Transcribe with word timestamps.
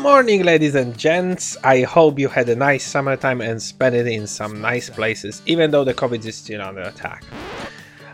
Good 0.00 0.08
morning, 0.14 0.44
ladies 0.44 0.76
and 0.76 0.96
gents. 0.96 1.58
I 1.62 1.82
hope 1.82 2.18
you 2.18 2.28
had 2.28 2.48
a 2.48 2.56
nice 2.56 2.86
summertime 2.86 3.42
and 3.42 3.60
spent 3.60 3.94
it 3.94 4.06
in 4.06 4.26
some 4.26 4.58
nice 4.58 4.88
places, 4.88 5.42
even 5.44 5.70
though 5.70 5.84
the 5.84 5.92
COVID 5.92 6.24
is 6.24 6.36
still 6.36 6.62
under 6.62 6.80
attack. 6.80 7.22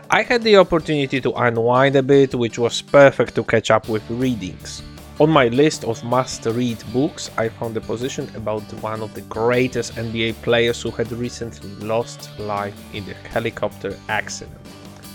I 0.09 0.23
had 0.23 0.43
the 0.43 0.57
opportunity 0.57 1.21
to 1.21 1.31
unwind 1.31 1.95
a 1.95 2.03
bit, 2.03 2.35
which 2.35 2.59
was 2.59 2.81
perfect 2.81 3.35
to 3.35 3.43
catch 3.45 3.71
up 3.71 3.87
with 3.87 4.03
readings. 4.09 4.83
On 5.21 5.29
my 5.29 5.47
list 5.47 5.85
of 5.85 6.03
must 6.03 6.45
read 6.45 6.83
books, 6.91 7.31
I 7.37 7.47
found 7.47 7.77
a 7.77 7.81
position 7.81 8.29
about 8.35 8.63
one 8.83 9.01
of 9.01 9.13
the 9.13 9.21
greatest 9.21 9.95
NBA 9.95 10.41
players 10.41 10.81
who 10.81 10.91
had 10.91 11.09
recently 11.13 11.69
lost 11.87 12.37
life 12.37 12.77
in 12.93 13.09
a 13.09 13.13
helicopter 13.29 13.97
accident 14.09 14.59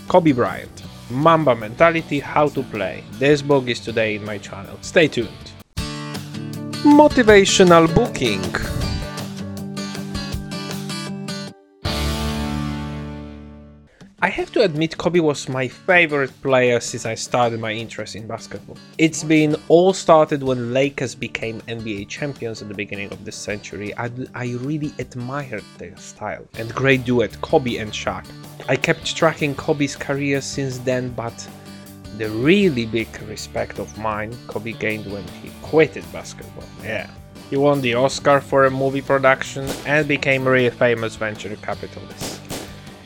Kobe 0.07 0.31
Bryant. 0.31 0.83
Mamba 1.11 1.55
Mentality 1.55 2.19
How 2.19 2.47
to 2.47 2.63
Play. 2.63 3.03
This 3.19 3.43
book 3.43 3.67
is 3.67 3.79
today 3.79 4.15
in 4.15 4.25
my 4.25 4.39
channel. 4.39 4.75
Stay 4.81 5.07
tuned. 5.07 5.52
Motivational 6.83 7.87
Booking. 7.95 8.43
I 14.19 14.27
have 14.27 14.51
to 14.51 14.63
admit, 14.63 14.97
Kobe 14.97 15.21
was 15.21 15.47
my 15.47 15.69
favorite 15.69 16.33
player 16.41 16.81
since 16.81 17.05
I 17.05 17.15
started 17.15 17.61
my 17.61 17.71
interest 17.71 18.17
in 18.17 18.27
basketball. 18.27 18.75
It's 18.97 19.23
been 19.23 19.55
all 19.69 19.93
started 19.93 20.43
when 20.43 20.73
Lakers 20.73 21.15
became 21.15 21.61
NBA 21.69 22.09
champions 22.09 22.61
at 22.61 22.67
the 22.67 22.73
beginning 22.73 23.13
of 23.13 23.23
this 23.23 23.37
century. 23.37 23.97
I, 23.97 24.11
I 24.35 24.47
really 24.59 24.93
admired 24.99 25.63
their 25.77 25.95
style 25.95 26.45
and 26.55 26.75
great 26.75 27.05
duet, 27.05 27.39
Kobe 27.39 27.77
and 27.77 27.93
Shaq. 27.93 28.25
I 28.67 28.75
kept 28.75 29.15
tracking 29.15 29.55
Kobe's 29.55 29.95
career 29.95 30.41
since 30.41 30.79
then, 30.79 31.11
but 31.11 31.47
the 32.17 32.29
really 32.29 32.85
big 32.85 33.07
respect 33.27 33.79
of 33.79 33.97
mine 33.97 34.35
Kobe 34.47 34.73
gained 34.73 35.11
when 35.11 35.23
he 35.41 35.51
quitted 35.61 36.05
basketball. 36.11 36.67
Yeah. 36.83 37.09
He 37.49 37.57
won 37.57 37.81
the 37.81 37.93
Oscar 37.95 38.39
for 38.41 38.65
a 38.65 38.71
movie 38.71 39.01
production 39.01 39.67
and 39.85 40.07
became 40.07 40.47
a 40.47 40.51
really 40.51 40.69
famous 40.69 41.15
venture 41.15 41.55
capitalist. 41.57 42.41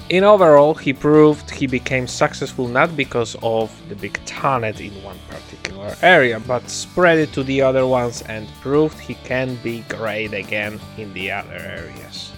In 0.09 0.23
overall, 0.23 0.73
he 0.73 0.93
proved 0.93 1.51
he 1.51 1.67
became 1.67 2.07
successful 2.07 2.69
not 2.69 2.95
because 2.95 3.35
of 3.43 3.69
the 3.89 3.95
big 3.95 4.17
talent 4.25 4.79
in 4.79 4.93
one 5.03 5.19
particular 5.27 5.97
area, 6.01 6.39
but 6.39 6.69
spread 6.69 7.17
it 7.17 7.33
to 7.33 7.43
the 7.43 7.61
other 7.61 7.85
ones 7.85 8.21
and 8.21 8.47
proved 8.61 8.97
he 8.99 9.15
can 9.25 9.55
be 9.57 9.83
great 9.89 10.33
again 10.33 10.79
in 10.97 11.13
the 11.13 11.29
other 11.29 11.55
areas. 11.55 12.31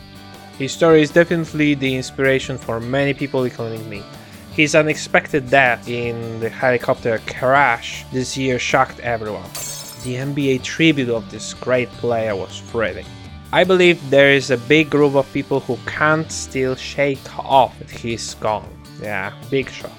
His 0.58 0.72
story 0.72 1.04
is 1.04 1.12
definitely 1.12 1.76
the 1.76 1.96
inspiration 1.96 2.58
for 2.58 2.80
many 2.80 3.14
people, 3.14 3.44
including 3.44 3.88
me. 3.88 4.02
His 4.54 4.76
unexpected 4.76 5.50
death 5.50 5.88
in 5.88 6.40
the 6.40 6.50
helicopter 6.50 7.20
crash 7.28 8.06
this 8.12 8.36
year 8.36 8.60
shocked 8.60 9.00
everyone. 9.00 9.50
The 10.04 10.16
NBA 10.16 10.64
tribute 10.64 11.10
of 11.10 11.30
this 11.30 11.54
great 11.54 11.90
player 11.94 12.36
was 12.36 12.62
thrilling. 12.72 13.06
I 13.52 13.64
believe 13.64 14.10
there 14.10 14.32
is 14.32 14.52
a 14.52 14.58
big 14.58 14.90
group 14.90 15.16
of 15.16 15.32
people 15.34 15.60
who 15.62 15.78
can't 15.86 16.32
still 16.32 16.76
shake 16.76 17.40
off 17.40 17.78
that 17.80 17.90
he's 17.90 18.34
gone. 18.36 18.70
Yeah, 19.02 19.34
big 19.50 19.70
shock. 19.70 19.92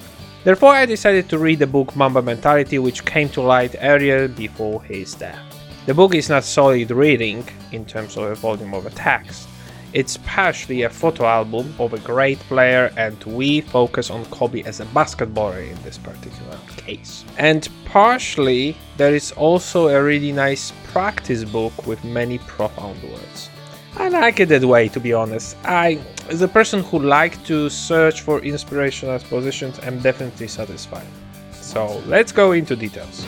Therefore, 0.45 0.75
I 0.75 0.87
decided 0.87 1.29
to 1.29 1.39
read 1.39 1.59
the 1.59 1.67
book 1.67 1.95
Mamba 1.97 2.23
Mentality, 2.23 2.79
which 2.79 3.05
came 3.05 3.29
to 3.31 3.43
light 3.43 3.75
earlier 3.81 4.29
before 4.29 4.83
his 4.83 5.15
death. 5.15 5.39
The 5.87 5.95
book 5.95 6.15
is 6.15 6.29
not 6.29 6.45
solid 6.45 6.91
reading 6.91 7.47
in 7.73 7.85
terms 7.85 8.17
of 8.17 8.25
a 8.25 8.35
volume 8.35 8.73
of 8.73 8.87
a 8.87 8.91
text. 8.91 9.49
It's 9.93 10.19
partially 10.19 10.83
a 10.83 10.91
photo 10.91 11.25
album 11.25 11.75
of 11.81 11.95
a 11.95 11.99
great 11.99 12.39
player, 12.41 12.93
and 12.97 13.21
we 13.25 13.61
focus 13.61 14.09
on 14.09 14.25
Kobe 14.27 14.63
as 14.63 14.79
a 14.79 14.85
basketballer 14.87 15.69
in 15.69 15.83
this 15.83 15.99
particular 15.99 16.57
case. 16.77 17.25
And 17.39 17.69
partially, 17.87 18.77
there 18.97 19.13
is 19.13 19.33
also 19.33 19.89
a 19.89 20.01
really 20.01 20.31
nice 20.31 20.73
practice 20.93 21.43
book 21.43 21.87
with 21.89 22.05
many 22.05 22.39
profound 22.39 23.03
words. 23.03 23.51
I 23.97 24.09
like 24.09 24.39
it 24.39 24.49
that 24.51 24.65
way, 24.65 24.87
to 24.89 25.01
be 25.01 25.13
honest. 25.13 25.57
I, 25.65 25.99
as 26.29 26.41
a 26.43 26.49
person 26.49 26.85
who 26.85 27.01
like 27.01 27.43
to 27.47 27.69
search 27.69 28.21
for 28.21 28.39
inspirational 28.41 29.19
positions, 29.19 29.81
am 29.81 29.99
definitely 29.99 30.47
satisfied. 30.47 31.07
So 31.53 32.01
let's 32.07 32.31
go 32.31 32.53
into 32.53 32.77
details. 32.77 33.27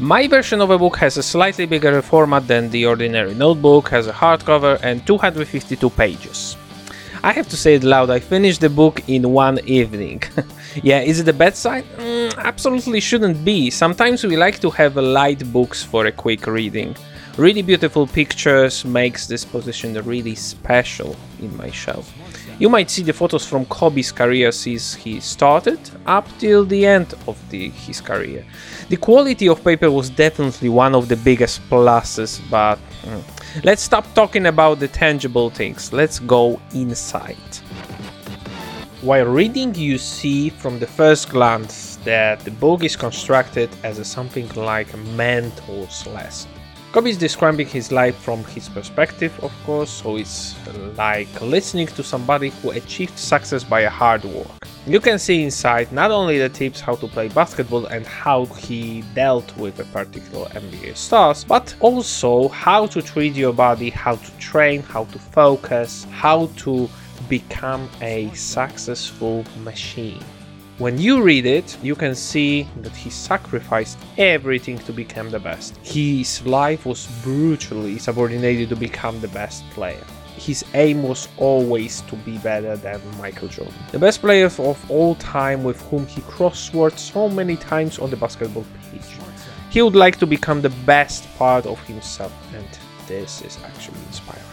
My 0.00 0.28
version 0.28 0.60
of 0.60 0.70
a 0.70 0.78
book 0.78 0.96
has 0.98 1.16
a 1.16 1.24
slightly 1.24 1.66
bigger 1.66 2.00
format 2.02 2.46
than 2.46 2.70
the 2.70 2.86
ordinary 2.86 3.34
notebook, 3.34 3.88
has 3.88 4.06
a 4.06 4.12
hardcover 4.12 4.78
and 4.84 5.04
252 5.04 5.90
pages. 5.90 6.56
I 7.24 7.32
have 7.32 7.48
to 7.48 7.56
say 7.56 7.74
it 7.74 7.82
loud, 7.82 8.08
I 8.08 8.20
finished 8.20 8.60
the 8.60 8.70
book 8.70 9.02
in 9.08 9.28
one 9.32 9.58
evening. 9.66 10.22
yeah, 10.84 11.00
is 11.00 11.18
it 11.18 11.26
a 11.26 11.32
bad 11.32 11.56
sign? 11.56 11.82
Mm, 11.96 12.38
absolutely 12.38 13.00
shouldn't 13.00 13.44
be. 13.44 13.70
Sometimes 13.70 14.22
we 14.22 14.36
like 14.36 14.60
to 14.60 14.70
have 14.70 14.94
light 14.94 15.52
books 15.52 15.82
for 15.82 16.06
a 16.06 16.12
quick 16.12 16.46
reading. 16.46 16.94
Really 17.36 17.62
beautiful 17.62 18.06
pictures 18.06 18.84
makes 18.84 19.26
this 19.26 19.44
position 19.44 19.94
really 20.04 20.36
special 20.36 21.16
in 21.40 21.56
my 21.56 21.72
shelf. 21.72 22.08
You 22.58 22.68
might 22.68 22.90
see 22.90 23.02
the 23.02 23.12
photos 23.12 23.46
from 23.46 23.66
Kobe's 23.66 24.10
career 24.10 24.50
since 24.50 24.92
he 24.92 25.20
started 25.20 25.78
up 26.06 26.26
till 26.38 26.64
the 26.64 26.86
end 26.86 27.14
of 27.28 27.38
the, 27.50 27.68
his 27.68 28.00
career. 28.00 28.44
The 28.88 28.96
quality 28.96 29.48
of 29.48 29.62
paper 29.62 29.90
was 29.92 30.10
definitely 30.10 30.68
one 30.68 30.96
of 30.96 31.06
the 31.08 31.16
biggest 31.16 31.60
pluses, 31.70 32.40
but 32.50 32.80
mm, 33.02 33.22
let's 33.62 33.82
stop 33.82 34.12
talking 34.12 34.46
about 34.46 34.80
the 34.80 34.88
tangible 34.88 35.50
things. 35.50 35.92
Let's 35.92 36.18
go 36.18 36.60
inside. 36.74 37.36
While 39.02 39.26
reading, 39.26 39.76
you 39.76 39.96
see 39.96 40.50
from 40.50 40.80
the 40.80 40.86
first 40.88 41.28
glance 41.28 41.96
that 42.02 42.40
the 42.40 42.50
book 42.50 42.82
is 42.82 42.96
constructed 42.96 43.70
as 43.84 44.00
a 44.00 44.04
something 44.04 44.48
like 44.56 44.92
a 44.94 44.96
mentor's 44.96 46.04
lesson. 46.08 46.50
Kobe 46.90 47.10
is 47.10 47.18
describing 47.18 47.66
his 47.66 47.92
life 47.92 48.16
from 48.16 48.42
his 48.44 48.66
perspective, 48.70 49.38
of 49.42 49.52
course, 49.66 49.90
so 49.90 50.16
it's 50.16 50.54
like 50.96 51.28
listening 51.42 51.86
to 51.88 52.02
somebody 52.02 52.48
who 52.48 52.70
achieved 52.70 53.18
success 53.18 53.62
by 53.62 53.84
hard 53.84 54.24
work. 54.24 54.46
You 54.86 54.98
can 54.98 55.18
see 55.18 55.44
inside 55.44 55.92
not 55.92 56.10
only 56.10 56.38
the 56.38 56.48
tips 56.48 56.80
how 56.80 56.94
to 56.94 57.06
play 57.06 57.28
basketball 57.28 57.84
and 57.86 58.06
how 58.06 58.46
he 58.46 59.02
dealt 59.14 59.54
with 59.58 59.78
a 59.80 59.84
particular 59.84 60.46
NBA 60.46 60.96
stars, 60.96 61.44
but 61.44 61.74
also 61.80 62.48
how 62.48 62.86
to 62.86 63.02
treat 63.02 63.34
your 63.34 63.52
body, 63.52 63.90
how 63.90 64.16
to 64.16 64.38
train, 64.38 64.80
how 64.80 65.04
to 65.04 65.18
focus, 65.18 66.06
how 66.10 66.46
to 66.56 66.88
become 67.28 67.86
a 68.00 68.30
successful 68.32 69.44
machine. 69.62 70.24
When 70.78 70.96
you 70.96 71.22
read 71.22 71.44
it, 71.44 71.76
you 71.82 71.96
can 71.96 72.14
see 72.14 72.68
that 72.82 72.94
he 72.94 73.10
sacrificed 73.10 73.98
everything 74.16 74.78
to 74.78 74.92
become 74.92 75.28
the 75.28 75.40
best. 75.40 75.76
His 75.82 76.46
life 76.46 76.86
was 76.86 77.08
brutally 77.24 77.98
subordinated 77.98 78.68
to 78.68 78.76
become 78.76 79.20
the 79.20 79.26
best 79.26 79.68
player. 79.70 80.04
His 80.36 80.64
aim 80.74 81.02
was 81.02 81.26
always 81.36 82.02
to 82.02 82.14
be 82.14 82.38
better 82.38 82.76
than 82.76 83.00
Michael 83.18 83.48
Jordan, 83.48 83.74
the 83.90 83.98
best 83.98 84.20
player 84.20 84.46
of 84.46 84.88
all 84.88 85.16
time 85.16 85.64
with 85.64 85.82
whom 85.90 86.06
he 86.06 86.20
crossed 86.20 86.66
swords 86.66 87.02
so 87.02 87.28
many 87.28 87.56
times 87.56 87.98
on 87.98 88.10
the 88.10 88.16
basketball 88.16 88.64
pitch. 88.92 89.02
He 89.70 89.82
would 89.82 89.96
like 89.96 90.16
to 90.18 90.26
become 90.28 90.62
the 90.62 90.74
best 90.86 91.26
part 91.38 91.66
of 91.66 91.82
himself, 91.88 92.32
and 92.54 92.66
this 93.08 93.42
is 93.42 93.58
actually 93.64 93.98
inspiring. 94.06 94.44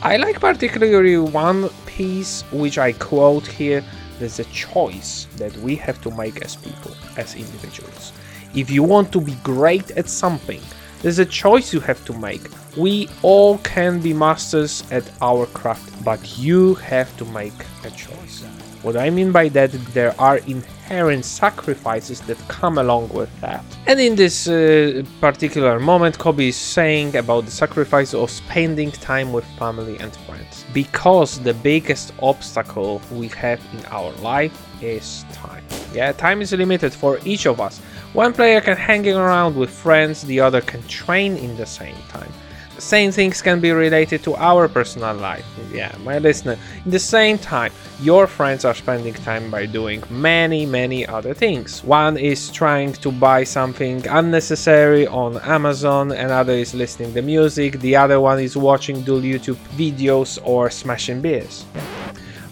I 0.00 0.16
like 0.16 0.38
particularly 0.38 1.18
one 1.18 1.70
piece 1.86 2.42
which 2.52 2.78
I 2.78 2.92
quote 2.92 3.48
here 3.48 3.82
there's 4.18 4.38
a 4.40 4.44
choice 4.44 5.26
that 5.36 5.56
we 5.58 5.76
have 5.76 6.00
to 6.02 6.10
make 6.10 6.42
as 6.42 6.56
people, 6.56 6.92
as 7.16 7.34
individuals. 7.34 8.12
If 8.54 8.70
you 8.70 8.82
want 8.82 9.12
to 9.12 9.20
be 9.20 9.34
great 9.42 9.90
at 9.92 10.08
something, 10.08 10.60
there's 11.02 11.18
a 11.18 11.26
choice 11.26 11.72
you 11.72 11.80
have 11.80 12.04
to 12.06 12.12
make. 12.14 12.42
We 12.76 13.08
all 13.22 13.58
can 13.58 14.00
be 14.00 14.12
masters 14.12 14.82
at 14.90 15.04
our 15.22 15.46
craft, 15.46 16.04
but 16.04 16.38
you 16.38 16.74
have 16.76 17.14
to 17.16 17.24
make 17.26 17.54
a 17.84 17.90
choice. 17.90 18.44
What 18.82 18.96
I 18.96 19.10
mean 19.10 19.32
by 19.32 19.48
that, 19.48 19.72
there 19.94 20.14
are 20.20 20.36
inherent 20.46 21.24
sacrifices 21.24 22.20
that 22.20 22.38
come 22.46 22.78
along 22.78 23.08
with 23.08 23.30
that. 23.40 23.64
And 23.86 23.98
in 23.98 24.14
this 24.14 24.46
uh, 24.46 25.02
particular 25.20 25.80
moment, 25.80 26.18
Kobe 26.18 26.48
is 26.48 26.56
saying 26.56 27.16
about 27.16 27.46
the 27.46 27.50
sacrifice 27.50 28.14
of 28.14 28.30
spending 28.30 28.92
time 28.92 29.32
with 29.32 29.44
family 29.58 29.98
and 29.98 30.14
friends. 30.26 30.64
Because 30.72 31.40
the 31.40 31.54
biggest 31.54 32.12
obstacle 32.22 33.00
we 33.10 33.28
have 33.28 33.60
in 33.72 33.84
our 33.86 34.12
life 34.22 34.56
is 34.82 35.24
time. 35.32 35.64
Yeah, 35.92 36.12
time 36.12 36.40
is 36.42 36.52
limited 36.52 36.92
for 36.92 37.18
each 37.24 37.46
of 37.46 37.60
us. 37.60 37.80
One 38.12 38.32
player 38.32 38.60
can 38.60 38.76
hang 38.76 39.06
around 39.08 39.56
with 39.56 39.70
friends, 39.70 40.22
the 40.22 40.40
other 40.40 40.60
can 40.60 40.82
train 40.88 41.36
in 41.36 41.56
the 41.56 41.66
same 41.66 41.96
time 42.08 42.32
The 42.76 42.82
same 42.82 43.10
things 43.10 43.40
can 43.40 43.60
be 43.60 43.72
related 43.72 44.22
to 44.24 44.34
our 44.36 44.68
personal 44.68 45.14
life. 45.16 45.46
Yeah, 45.72 45.94
my 46.04 46.18
listener. 46.18 46.58
In 46.84 46.90
the 46.90 46.98
same 46.98 47.38
time, 47.38 47.72
your 48.00 48.26
friends 48.26 48.66
are 48.66 48.74
spending 48.74 49.14
time 49.14 49.50
by 49.50 49.64
doing 49.64 50.02
many, 50.10 50.66
many 50.66 51.06
other 51.06 51.32
things. 51.32 51.82
One 51.84 52.18
is 52.18 52.50
trying 52.50 52.92
to 53.04 53.10
buy 53.10 53.44
something 53.44 54.06
unnecessary 54.06 55.06
on 55.06 55.38
Amazon, 55.38 56.12
another 56.12 56.52
is 56.52 56.74
listening 56.74 57.14
to 57.14 57.22
music, 57.22 57.80
the 57.80 57.96
other 57.96 58.20
one 58.20 58.40
is 58.40 58.56
watching 58.58 59.02
dual 59.02 59.22
YouTube 59.22 59.60
videos 59.76 60.38
or 60.44 60.68
smashing 60.68 61.22
beers. 61.22 61.64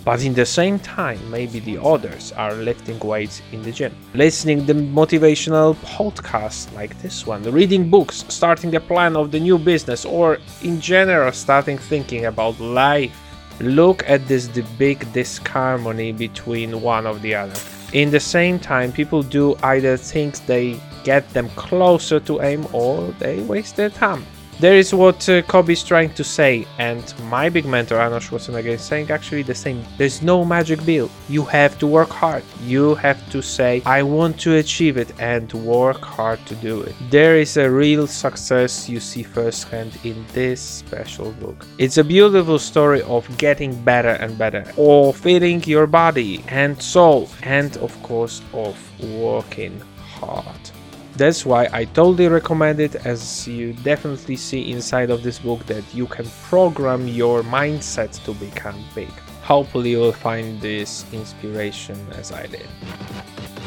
But 0.04 0.22
in 0.22 0.34
the 0.34 0.44
same 0.44 0.78
time, 0.78 1.18
maybe 1.30 1.60
the 1.60 1.82
others 1.82 2.32
are 2.32 2.52
lifting 2.52 2.98
weights 2.98 3.40
in 3.52 3.62
the 3.62 3.72
gym, 3.72 3.94
listening 4.12 4.66
to 4.66 4.74
motivational 4.74 5.74
podcasts 5.76 6.72
like 6.74 7.00
this 7.00 7.26
one, 7.26 7.42
reading 7.44 7.88
books, 7.88 8.24
starting 8.28 8.74
a 8.76 8.80
plan 8.80 9.16
of 9.16 9.30
the 9.30 9.40
new 9.40 9.56
business, 9.56 10.04
or 10.04 10.38
in 10.62 10.78
general 10.80 11.32
starting 11.32 11.78
thinking 11.78 12.26
about 12.26 12.60
life. 12.60 13.12
Look 13.60 14.02
at 14.06 14.26
this 14.28 14.48
the 14.48 14.62
big 14.78 15.10
disharmony 15.12 16.12
between 16.12 16.82
one 16.82 17.06
of 17.06 17.22
the 17.22 17.34
other. 17.34 17.58
In 17.92 18.10
the 18.10 18.20
same 18.20 18.58
time, 18.58 18.92
people 18.92 19.22
do 19.22 19.56
either 19.62 19.96
things 19.96 20.40
they 20.40 20.78
get 21.04 21.28
them 21.30 21.48
closer 21.50 22.18
to 22.18 22.42
aim 22.42 22.66
or 22.72 23.12
they 23.20 23.40
waste 23.42 23.76
their 23.76 23.90
time. 23.90 24.26
There 24.60 24.76
is 24.76 24.94
what 24.94 25.28
uh, 25.28 25.42
is 25.68 25.82
trying 25.82 26.14
to 26.14 26.22
say, 26.22 26.64
and 26.78 27.02
my 27.28 27.48
big 27.48 27.66
mentor 27.66 27.98
Arnold 27.98 28.22
Schwarzenegger 28.22 28.74
is 28.78 28.82
saying 28.82 29.10
actually 29.10 29.42
the 29.42 29.54
same. 29.54 29.84
There's 29.98 30.22
no 30.22 30.44
magic 30.44 30.84
bill. 30.86 31.10
You 31.28 31.44
have 31.46 31.76
to 31.80 31.86
work 31.88 32.10
hard. 32.10 32.44
You 32.62 32.94
have 32.94 33.18
to 33.30 33.42
say, 33.42 33.82
I 33.84 34.02
want 34.04 34.38
to 34.40 34.56
achieve 34.56 34.96
it, 34.96 35.12
and 35.18 35.52
work 35.52 36.02
hard 36.02 36.38
to 36.46 36.54
do 36.54 36.82
it. 36.82 36.94
There 37.10 37.36
is 37.36 37.56
a 37.56 37.68
real 37.68 38.06
success 38.06 38.88
you 38.88 39.00
see 39.00 39.24
firsthand 39.24 39.98
in 40.04 40.24
this 40.32 40.60
special 40.60 41.32
book. 41.32 41.66
It's 41.78 41.98
a 41.98 42.04
beautiful 42.04 42.60
story 42.60 43.02
of 43.02 43.26
getting 43.38 43.74
better 43.82 44.16
and 44.22 44.38
better, 44.38 44.64
of 44.78 45.16
feeding 45.16 45.64
your 45.64 45.88
body 45.88 46.44
and 46.48 46.80
soul, 46.80 47.28
and 47.42 47.76
of 47.78 48.00
course, 48.04 48.40
of 48.52 48.78
working 49.02 49.82
hard. 49.98 50.70
That's 51.16 51.46
why 51.46 51.68
I 51.72 51.84
totally 51.84 52.26
recommend 52.26 52.80
it 52.80 52.96
as 53.06 53.46
you 53.46 53.72
definitely 53.72 54.34
see 54.34 54.72
inside 54.72 55.10
of 55.10 55.22
this 55.22 55.38
book 55.38 55.64
that 55.66 55.84
you 55.94 56.06
can 56.06 56.26
program 56.42 57.06
your 57.06 57.42
mindset 57.42 58.22
to 58.24 58.32
become 58.34 58.82
big. 58.96 59.10
Hopefully 59.42 59.90
you 59.90 60.00
will 60.00 60.12
find 60.12 60.60
this 60.60 61.04
inspiration 61.12 61.96
as 62.12 62.32
I 62.32 62.46
did. 62.46 62.66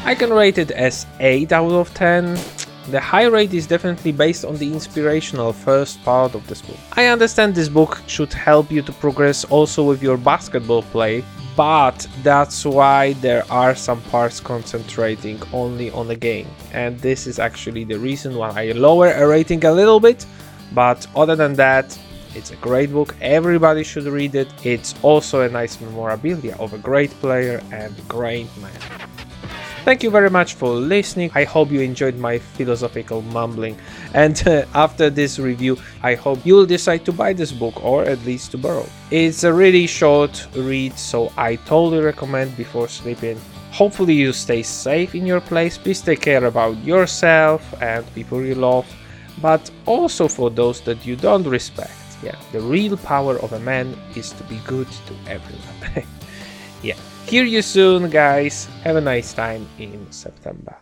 I 0.04 0.14
can 0.14 0.30
rate 0.30 0.58
it 0.58 0.72
as 0.72 1.06
8 1.20 1.52
out 1.52 1.72
of 1.72 1.94
10. 1.94 2.38
The 2.90 3.00
high 3.00 3.26
rate 3.26 3.54
is 3.54 3.66
definitely 3.66 4.12
based 4.12 4.44
on 4.44 4.56
the 4.56 4.70
inspirational 4.72 5.52
first 5.52 6.02
part 6.04 6.34
of 6.34 6.46
this 6.48 6.60
book. 6.60 6.76
I 6.92 7.06
understand 7.06 7.54
this 7.54 7.68
book 7.68 8.00
should 8.06 8.32
help 8.32 8.70
you 8.70 8.82
to 8.82 8.92
progress 8.92 9.44
also 9.44 9.84
with 9.84 10.02
your 10.02 10.16
basketball 10.16 10.82
play, 10.82 11.24
but 11.58 12.06
that's 12.22 12.64
why 12.64 13.14
there 13.14 13.44
are 13.50 13.74
some 13.74 14.00
parts 14.02 14.38
concentrating 14.38 15.42
only 15.52 15.90
on 15.90 16.06
the 16.06 16.14
game. 16.14 16.46
And 16.72 16.96
this 17.00 17.26
is 17.26 17.40
actually 17.40 17.82
the 17.82 17.98
reason 17.98 18.36
why 18.36 18.50
I 18.50 18.70
lower 18.70 19.10
a 19.10 19.26
rating 19.26 19.64
a 19.64 19.72
little 19.72 19.98
bit. 19.98 20.24
But 20.72 21.08
other 21.16 21.34
than 21.34 21.54
that 21.54 21.98
it's 22.36 22.52
a 22.52 22.56
great 22.56 22.92
book. 22.92 23.16
Everybody 23.20 23.82
should 23.82 24.04
read 24.04 24.36
it. 24.36 24.46
It's 24.64 24.94
also 25.02 25.40
a 25.40 25.48
nice 25.48 25.80
memorabilia 25.80 26.54
of 26.60 26.74
a 26.74 26.78
great 26.78 27.10
player 27.18 27.60
and 27.72 27.92
great 28.06 28.46
man 28.58 29.07
Thank 29.88 30.02
you 30.02 30.10
very 30.10 30.28
much 30.28 30.52
for 30.52 30.68
listening. 30.68 31.30
I 31.34 31.44
hope 31.44 31.70
you 31.70 31.80
enjoyed 31.80 32.18
my 32.18 32.36
philosophical 32.36 33.22
mumbling. 33.22 33.74
And 34.12 34.36
uh, 34.46 34.66
after 34.74 35.08
this 35.08 35.38
review, 35.38 35.78
I 36.02 36.14
hope 36.14 36.44
you'll 36.44 36.66
decide 36.66 37.06
to 37.06 37.12
buy 37.12 37.32
this 37.32 37.52
book 37.52 37.82
or 37.82 38.04
at 38.04 38.22
least 38.26 38.50
to 38.50 38.58
borrow. 38.58 38.84
It's 39.10 39.44
a 39.44 39.50
really 39.54 39.86
short 39.86 40.46
read, 40.54 40.98
so 40.98 41.32
I 41.38 41.56
totally 41.56 42.02
recommend 42.02 42.54
before 42.54 42.86
sleeping. 42.86 43.40
Hopefully, 43.72 44.12
you 44.12 44.34
stay 44.34 44.62
safe 44.62 45.14
in 45.14 45.24
your 45.24 45.40
place. 45.40 45.78
Please 45.78 46.02
take 46.02 46.20
care 46.20 46.44
about 46.44 46.76
yourself 46.84 47.62
and 47.80 48.04
people 48.14 48.44
you 48.44 48.56
love, 48.56 48.86
but 49.40 49.70
also 49.86 50.28
for 50.28 50.50
those 50.50 50.82
that 50.82 51.06
you 51.06 51.16
don't 51.16 51.48
respect. 51.48 51.96
Yeah, 52.22 52.36
the 52.52 52.60
real 52.60 52.98
power 52.98 53.38
of 53.38 53.54
a 53.54 53.60
man 53.60 53.96
is 54.14 54.32
to 54.34 54.44
be 54.44 54.60
good 54.66 54.88
to 55.06 55.14
everyone. 55.32 56.06
yeah. 56.82 56.96
Hear 57.26 57.44
you 57.44 57.62
soon, 57.62 58.10
guys. 58.10 58.66
Have 58.84 58.96
a 58.96 59.00
nice 59.00 59.32
time 59.34 59.68
in 59.78 60.10
September. 60.10 60.76